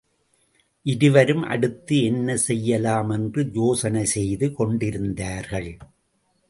[0.85, 5.71] இருவரும் அடுத்து என்ன செய்யலாம் என்று யோசனை செய்து கொண்டிருந்தார்கள்.